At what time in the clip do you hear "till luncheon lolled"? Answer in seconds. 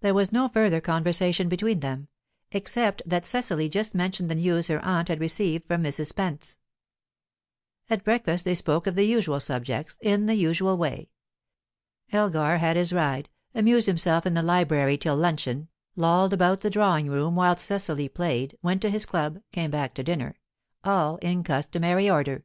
14.98-16.32